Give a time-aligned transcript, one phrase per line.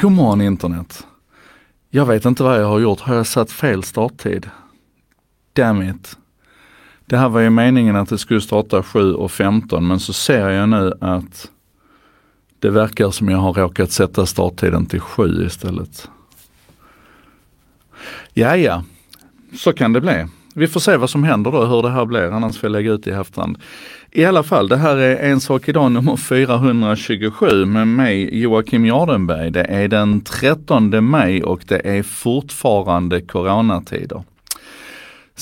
[0.00, 1.06] God morgon internet.
[1.90, 3.00] Jag vet inte vad jag har gjort.
[3.00, 4.50] Har jag satt fel starttid?
[5.52, 6.18] Damn it.
[7.06, 10.92] Det här var ju meningen att det skulle starta 7.15 men så ser jag nu
[11.00, 11.50] att
[12.58, 16.08] det verkar som jag har råkat sätta starttiden till 7 istället.
[18.32, 18.84] Ja, ja,
[19.56, 20.26] så kan det bli.
[20.54, 22.92] Vi får se vad som händer då, hur det här blir, annars får jag lägga
[22.92, 23.58] ut i efterhand.
[24.10, 29.50] I alla fall, det här är En sak idag nummer 427 med mig Joakim Jardenberg.
[29.50, 34.22] Det är den 13 maj och det är fortfarande coronatider.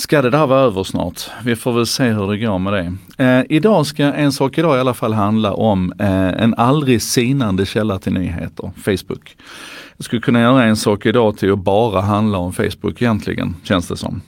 [0.00, 1.30] Ska det där vara över snart?
[1.45, 3.24] Vi får väl se hur det går med det.
[3.24, 7.66] Eh, idag ska En sak idag i alla fall handla om eh, en aldrig sinande
[7.66, 9.36] källa till nyheter, Facebook.
[9.96, 13.88] Jag skulle kunna göra en sak idag till att bara handla om Facebook egentligen, känns
[13.88, 14.20] det som.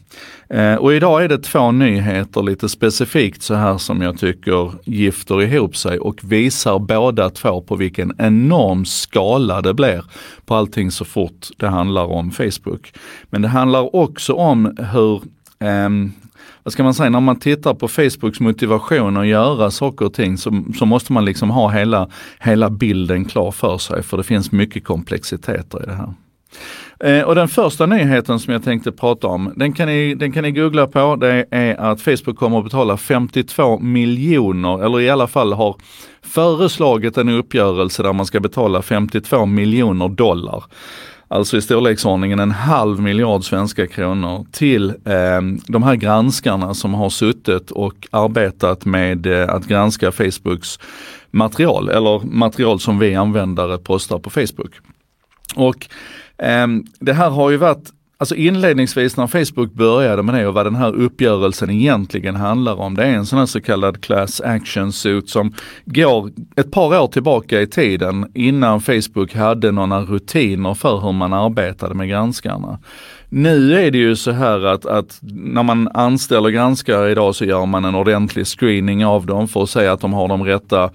[0.48, 5.42] Eh, och idag är det två nyheter lite specifikt så här som jag tycker gifter
[5.42, 10.04] ihop sig och visar båda två på vilken enorm skala det blir
[10.46, 12.92] på allting så fort det handlar om Facebook.
[13.30, 15.22] Men det handlar också om hur
[15.62, 16.12] um,
[16.62, 20.38] vad ska man säga, när man tittar på Facebooks motivation att göra saker och ting
[20.38, 22.08] så, så måste man liksom ha hela,
[22.40, 26.14] hela bilden klar för sig för det finns mycket komplexiteter i det här.
[27.00, 30.42] Eh, och den första nyheten som jag tänkte prata om, den kan, ni, den kan
[30.42, 31.16] ni googla på.
[31.16, 35.76] Det är att Facebook kommer att betala 52 miljoner, eller i alla fall har
[36.22, 40.64] föreslagit en uppgörelse där man ska betala 52 miljoner dollar
[41.32, 47.10] alltså i storleksordningen en halv miljard svenska kronor till eh, de här granskarna som har
[47.10, 50.78] suttit och arbetat med eh, att granska Facebooks
[51.30, 54.72] material eller material som vi användare postar på Facebook.
[55.56, 55.86] Och
[56.38, 56.66] eh,
[57.00, 57.90] det här har ju varit
[58.22, 62.94] Alltså inledningsvis när Facebook började med det och vad den här uppgörelsen egentligen handlar om.
[62.94, 67.06] Det är en sån här så kallad class action suit som går ett par år
[67.06, 72.78] tillbaka i tiden innan Facebook hade några rutiner för hur man arbetade med granskarna.
[73.28, 77.66] Nu är det ju så här att, att när man anställer granskare idag så gör
[77.66, 80.90] man en ordentlig screening av dem för att se att de har de rätta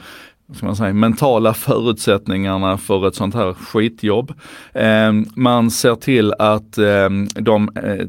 [0.54, 4.34] ska man säga, mentala förutsättningarna för ett sånt här skitjobb.
[4.74, 8.08] Eh, man ser till att eh, de eh,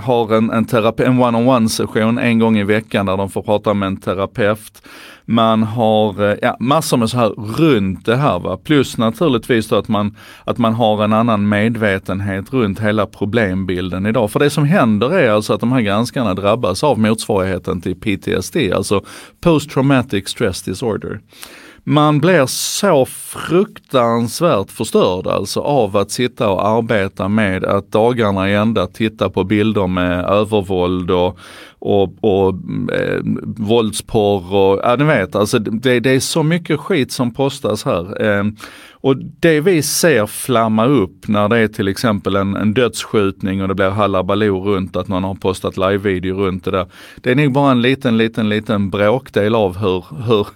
[0.00, 3.74] har en, en, terape- en one-on-one session en gång i veckan där de får prata
[3.74, 4.82] med en terapeut.
[5.24, 8.38] Man har eh, ja, massor med så här runt det här.
[8.38, 8.56] Va?
[8.56, 14.30] Plus naturligtvis då att man, att man har en annan medvetenhet runt hela problembilden idag.
[14.30, 18.56] För det som händer är alltså att de här granskarna drabbas av motsvarigheten till PTSD,
[18.74, 19.04] alltså
[19.40, 21.20] Post Traumatic Stress Disorder.
[21.90, 28.54] Man blir så fruktansvärt förstörd alltså av att sitta och arbeta med att dagarna i
[28.54, 31.38] ända titta på bilder med övervåld och,
[31.78, 32.54] och, och
[32.92, 37.84] eh, våldsporr och, ja ni vet, alltså det, det, är så mycket skit som postas
[37.84, 38.22] här.
[38.22, 38.44] Eh,
[38.92, 43.68] och det vi ser flamma upp när det är till exempel en, en dödsskjutning och
[43.68, 46.86] det blir halabaloo runt att någon har postat live-video runt det där.
[47.16, 50.46] Det är nog bara en liten, liten, liten bråkdel av hur, hur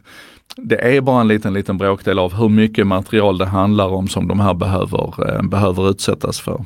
[0.56, 4.28] det är bara en liten, liten bråkdel av hur mycket material det handlar om som
[4.28, 6.65] de här behöver, eh, behöver utsättas för.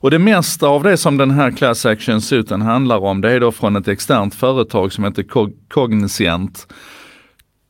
[0.00, 3.40] Och det mesta av det som den här class action suiten handlar om, det är
[3.40, 5.24] då från ett externt företag som heter
[5.68, 6.66] Cognizant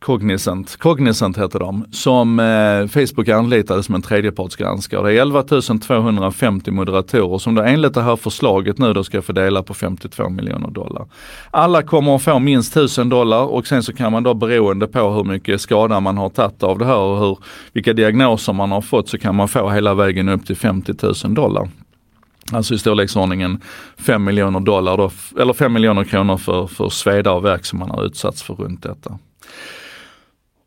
[0.00, 5.02] Cognizant, Cognizant heter de, som eh, Facebook anlitade som en tredjepartsgranskare.
[5.02, 9.32] Det är 11 250 moderatorer som då enligt det här förslaget nu då ska få
[9.32, 11.06] dela på 52 miljoner dollar.
[11.50, 15.10] Alla kommer att få minst 1000 dollar och sen så kan man då beroende på
[15.10, 17.38] hur mycket skada man har tagit av det här och hur,
[17.72, 20.94] vilka diagnoser man har fått så kan man få hela vägen upp till 50
[21.24, 21.68] 000 dollar.
[22.52, 23.60] Alltså i storleksordningen
[23.96, 25.10] 5 miljoner dollar då,
[25.40, 28.82] eller 5 miljoner kronor för, för sveda och verk som man har utsatts för runt
[28.82, 29.18] detta.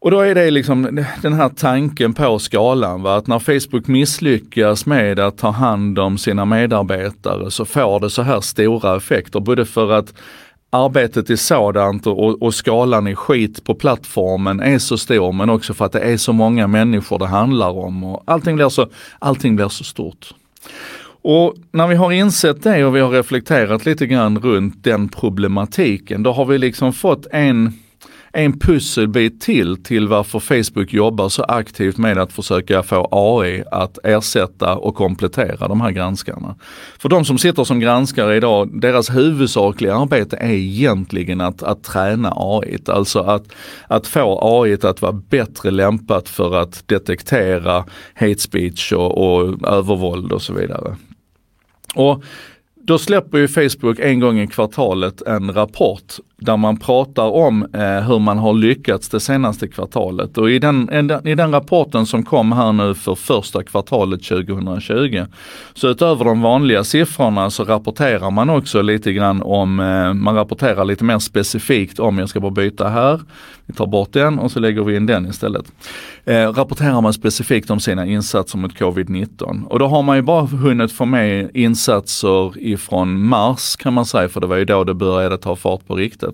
[0.02, 3.16] Och då är det liksom den här tanken på skalan, va?
[3.16, 8.22] att när Facebook misslyckas med att ta hand om sina medarbetare så får det så
[8.22, 10.14] här stora effekter, både för att
[10.70, 15.74] arbetet är sådant och, och, skalan i skit på plattformen är så stor men också
[15.74, 18.88] för att det är så många människor det handlar om och allting blir så,
[19.20, 20.34] allting blir så stort.
[21.24, 26.24] Och när vi har insett det och vi har reflekterat lite grann runt den problematiken,
[26.24, 27.74] då har vi liksom fått en
[28.34, 33.98] en pusselbit till till varför Facebook jobbar så aktivt med att försöka få AI att
[34.04, 36.56] ersätta och komplettera de här granskarna.
[37.00, 42.34] För de som sitter som granskare idag, deras huvudsakliga arbete är egentligen att, att träna
[42.36, 43.44] AI, alltså att,
[43.88, 50.32] att få AI att vara bättre lämpat för att detektera hate speech och, och övervåld
[50.32, 50.96] och så vidare.
[51.96, 52.24] Och
[52.84, 57.80] då släpper ju Facebook en gång i kvartalet en rapport där man pratar om eh,
[57.82, 60.38] hur man har lyckats det senaste kvartalet.
[60.38, 60.90] Och i den,
[61.28, 65.26] i den rapporten som kom här nu för första kvartalet 2020,
[65.74, 70.86] så utöver de vanliga siffrorna så rapporterar man också lite grann om, eh, man rapporterar
[70.86, 73.22] lite mer specifikt om, jag ska bara byta här,
[73.66, 75.66] vi tar bort den och så lägger vi in den istället.
[76.26, 79.66] Eh, rapporterar man specifikt om sina insatser mot covid-19.
[79.66, 84.30] Och då har man ju bara hunnit få med insatser ifrån mars kan man säga,
[84.30, 86.31] för det var ju då det började ta fart på riktigt.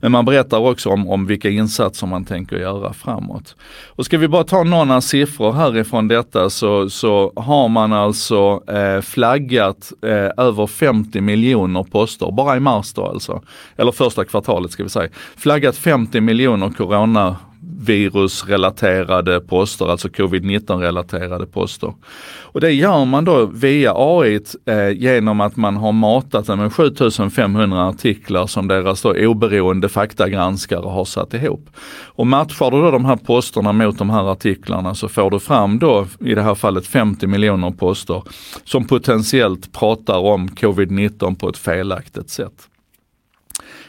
[0.00, 3.56] Men man berättar också om, om vilka insatser man tänker göra framåt.
[3.86, 9.00] Och ska vi bara ta några siffror härifrån detta så, så har man alltså eh,
[9.00, 13.42] flaggat eh, över 50 miljoner poster, bara i mars då alltså.
[13.76, 15.10] Eller första kvartalet ska vi säga.
[15.36, 17.36] Flaggat 50 miljoner corona
[17.80, 21.94] virusrelaterade poster, alltså covid-19 relaterade poster.
[22.42, 26.72] Och det gör man då via AI eh, genom att man har matat den med
[26.72, 31.70] 7500 artiklar som deras då oberoende faktagranskare har satt ihop.
[32.04, 35.78] Och matchar du då de här posterna mot de här artiklarna så får du fram
[35.78, 38.22] då i det här fallet 50 miljoner poster
[38.64, 42.70] som potentiellt pratar om covid-19 på ett felaktigt sätt.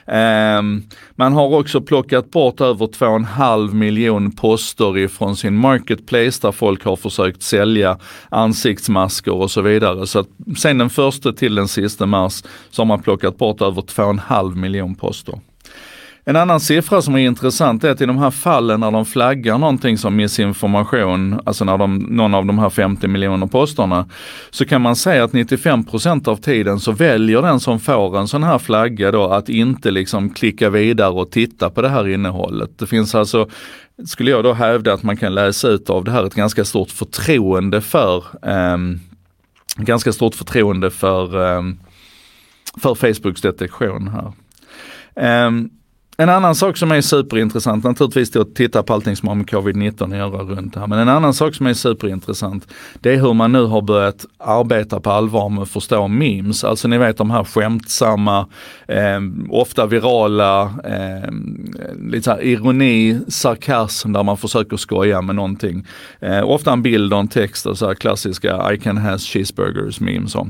[0.08, 0.84] Ehm,
[1.16, 6.96] man har också plockat bort över 2,5 miljon poster ifrån sin marketplace där folk har
[6.96, 7.98] försökt sälja
[8.30, 10.08] ansiktsmasker och så vidare.
[10.08, 10.28] Så att
[10.58, 14.96] sen den första till den sista mars så har man plockat bort över 2,5 miljon
[14.96, 15.40] poster.
[16.26, 19.58] En annan siffra som är intressant är att i de här fallen när de flaggar
[19.58, 24.10] någonting som missinformation, alltså när de, någon av de här 50 miljoner posterna,
[24.50, 28.44] så kan man säga att 95% av tiden så väljer den som får en sån
[28.44, 32.80] här flagga då att inte liksom klicka vidare och titta på det här innehållet.
[32.80, 33.50] Det finns alltså,
[34.06, 36.92] skulle jag då hävda att man kan läsa ut av det här ett ganska stort
[36.92, 39.00] förtroende för, um,
[39.76, 41.80] ganska stort förtroende för, um,
[42.82, 45.48] för Facebooks detektion här.
[45.48, 45.70] Um,
[46.22, 50.04] en annan sak som är superintressant, naturligtvis att titta på allting som har med covid-19
[50.04, 52.68] att göra runt det här, men en annan sak som är superintressant,
[53.00, 56.64] det är hur man nu har börjat arbeta på allvar med att förstå memes.
[56.64, 58.48] Alltså ni vet de här skämtsamma,
[58.88, 59.20] eh,
[59.50, 61.32] ofta virala, eh,
[62.12, 65.88] lite så ironi, sarkasm där man försöker skoja med någonting.
[66.20, 70.00] Eh, ofta en bild och en text och så här klassiska I can has cheeseburgers
[70.00, 70.36] memes.
[70.36, 70.48] Och.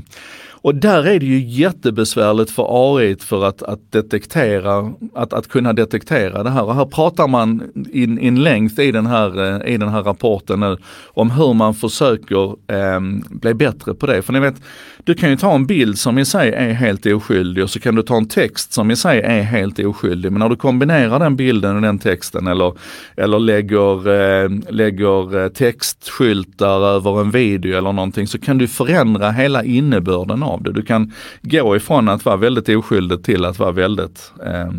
[0.63, 5.73] Och där är det ju jättebesvärligt för AI för att, att detektera, att, att kunna
[5.73, 6.63] detektera det här.
[6.63, 10.59] Och här pratar man in, in längst i den, här, eh, i den här rapporten
[10.59, 10.77] nu
[11.07, 12.99] om hur man försöker eh,
[13.29, 14.21] bli bättre på det.
[14.21, 14.55] För ni vet,
[15.03, 17.95] du kan ju ta en bild som i sig är helt oskyldig och så kan
[17.95, 20.31] du ta en text som i sig är helt oskyldig.
[20.31, 22.73] Men när du kombinerar den bilden och den texten eller,
[23.15, 29.31] eller lägger, ehm, eh, lägger textskyltar över en video eller någonting så kan du förändra
[29.31, 30.71] hela innebörden av det.
[30.73, 34.71] Du kan gå ifrån att vara väldigt oskyldig till att vara väldigt eh,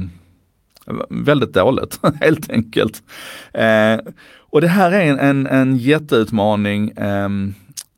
[1.09, 3.03] väldigt dåligt helt enkelt.
[3.53, 3.99] Eh,
[4.39, 6.91] och det här är en, en, en jätteutmaning.
[6.91, 7.29] Eh,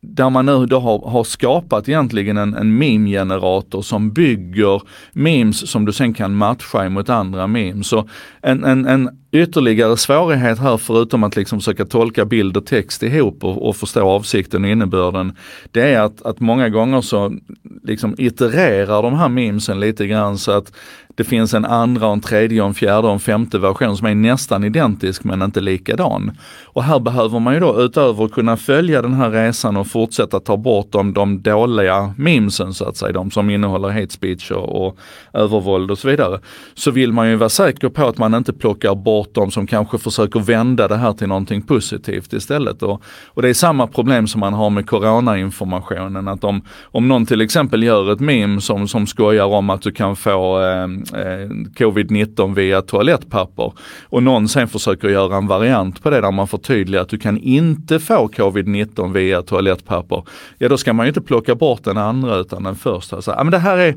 [0.07, 5.85] där man nu då har, har skapat egentligen en, en meme-generator som bygger memes som
[5.85, 7.87] du sen kan matcha mot andra memes.
[7.87, 8.09] Så
[8.43, 13.45] en, en, en ytterligare svårighet här förutom att liksom försöka tolka bild och text ihop
[13.45, 15.37] och, och förstå avsikten och innebörden.
[15.71, 17.39] Det är att, att många gånger så
[17.83, 20.73] liksom itererar de här memesen lite grann så att
[21.15, 24.65] det finns en andra, en tredje, en fjärde och en femte version som är nästan
[24.65, 26.31] identisk men inte likadan.
[26.65, 30.41] Och här behöver man ju då utöver att kunna följa den här resan och fortsätta
[30.41, 34.87] ta bort de, de dåliga memesen så att säga, de som innehåller hate speech och,
[34.87, 34.99] och
[35.33, 36.41] övervåld och så vidare.
[36.75, 39.99] Så vill man ju vara säker på att man inte plockar bort de som kanske
[39.99, 42.83] försöker vända det här till någonting positivt istället.
[42.83, 46.29] Och, och det är samma problem som man har med coronainformationen.
[46.29, 49.93] Att om, om någon till exempel gör ett meme som, som skojar om att du
[49.93, 53.73] kan få eh, Eh, covid-19 via toalettpapper
[54.05, 57.39] och någon sen försöker göra en variant på det där man förtydligar att du kan
[57.39, 60.23] inte få covid-19 via toalettpapper.
[60.59, 63.23] Ja då ska man ju inte plocka bort den andra utan den första.
[63.23, 63.95] Så, ja, men det här är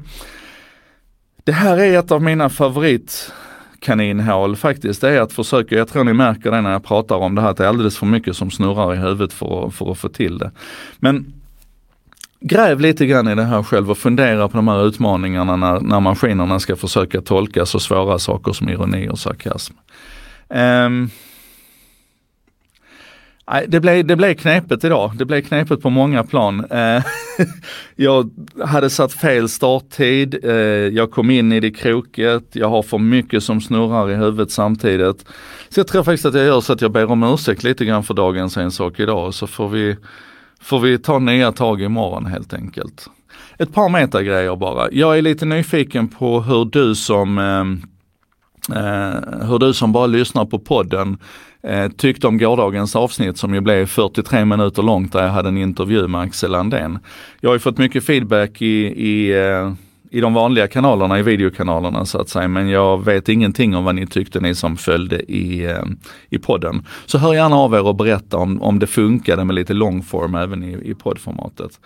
[1.44, 3.32] det här är ett av mina favorit
[3.80, 7.36] kaninhål faktiskt, det är att försöka, jag tror ni märker det när jag pratar om
[7.36, 9.98] det här, att det är alldeles för mycket som snurrar i huvudet för, för att
[9.98, 10.52] få till det.
[11.00, 11.34] Men
[12.40, 16.00] gräv lite grann i det här själv och fundera på de här utmaningarna när, när
[16.00, 19.74] maskinerna ska försöka tolka så svåra saker som ironi och sarkasm.
[20.50, 21.10] Um,
[23.68, 25.12] det blev, det blev knepet idag.
[25.16, 26.66] Det blev knepet på många plan.
[26.72, 27.02] Ehm,
[27.96, 28.30] jag
[28.66, 30.46] hade satt fel starttid.
[30.46, 32.44] Ehm, jag kom in i det kroket.
[32.52, 35.26] Jag har för mycket som snurrar i huvudet samtidigt.
[35.70, 38.04] Så jag tror faktiskt att jag gör så att jag ber om ursäkt lite grann
[38.04, 39.34] för dagens en sak idag.
[39.34, 39.96] Så får vi
[40.62, 43.10] får vi ta nya tag imorgon helt enkelt.
[43.58, 44.92] Ett par metagrejer bara.
[44.92, 47.82] Jag är lite nyfiken på hur du som ehm,
[48.76, 51.18] eh, hur du som bara lyssnar på podden
[51.64, 55.58] eh, tyckte om gårdagens avsnitt som ju blev 43 minuter långt där jag hade en
[55.58, 57.00] intervju med Axel Andén.
[57.42, 59.74] Jag har ju fått mycket feedback i, i eh,
[60.12, 62.48] i de vanliga kanalerna, i videokanalerna så att säga.
[62.48, 65.84] Men jag vet ingenting om vad ni tyckte ni som följde i, eh,
[66.30, 66.86] i podden.
[67.06, 70.64] Så hör gärna av er och berätta om, om det funkade med lite longform även
[70.64, 71.80] i, i poddformatet.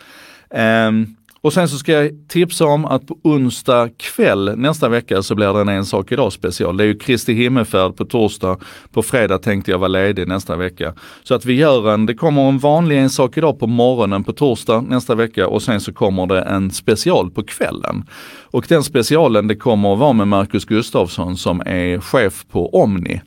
[0.49, 5.36] Um, och sen så ska jag tipsa om att på onsdag kväll nästa vecka så
[5.36, 6.77] blir det en En sak idag special.
[6.77, 8.57] Det är ju Kristi himmelsfärd på torsdag.
[8.91, 10.93] På fredag tänkte jag vara ledig nästa vecka.
[11.24, 14.33] Så att vi gör en, det kommer en vanlig En sak idag på morgonen på
[14.33, 18.05] torsdag nästa vecka och sen så kommer det en special på kvällen.
[18.51, 23.21] Och den specialen det kommer att vara med Marcus Gustafsson som är chef på Omni.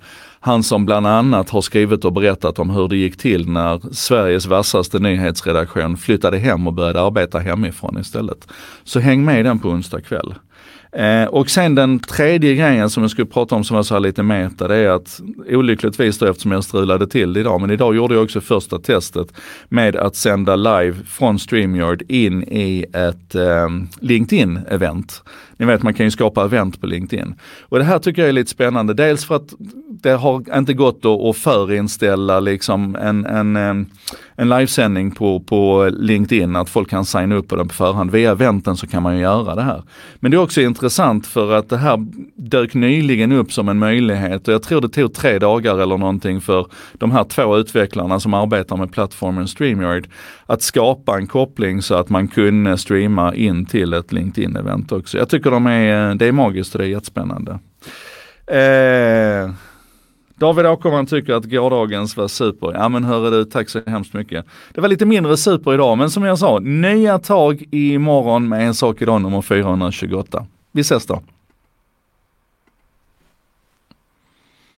[0.45, 4.47] Han som bland annat har skrivit och berättat om hur det gick till när Sveriges
[4.47, 8.49] vassaste nyhetsredaktion flyttade hem och började arbeta hemifrån istället.
[8.83, 10.35] Så häng med den på onsdag kväll.
[10.95, 14.01] Eh, och sen den tredje grejen som jag skulle prata om som var så här
[14.01, 17.97] lite meta, det är att olyckligtvis då eftersom jag strulade till det idag, men idag
[17.97, 19.29] gjorde jag också första testet
[19.69, 23.69] med att sända live från StreamYard in i ett eh,
[24.01, 25.23] LinkedIn-event.
[25.57, 27.35] Ni vet man kan ju skapa event på LinkedIn.
[27.63, 28.95] Och det här tycker jag är lite spännande.
[28.95, 29.55] Dels för att
[30.03, 33.87] det har inte gått att förinställa liksom en, en, eh,
[34.37, 38.11] en livesändning på, på LinkedIn, att folk kan signa upp på den på förhand.
[38.11, 39.83] Via eventen så kan man ju göra det här.
[40.17, 43.79] Men det är också intressant intressant för att det här dök nyligen upp som en
[43.79, 48.21] möjlighet och jag tror det tog tre dagar eller någonting för de här två utvecklarna
[48.21, 50.09] som arbetar med plattformen StreamYard
[50.47, 55.19] att skapa en koppling så att man kunde streama in till ett LinkedIn-event också.
[55.19, 57.59] Jag tycker de är, det är magiskt och det är jättespännande.
[58.47, 59.51] Eh,
[60.37, 62.73] David Åkerman tycker att gårdagens var super.
[62.75, 64.47] Ja men hörru du, tack så hemskt mycket.
[64.75, 68.75] Det var lite mindre super idag, men som jag sa, nya tag imorgon med En
[68.75, 70.47] sak idag nummer 428.
[70.75, 71.23] Vi ses då.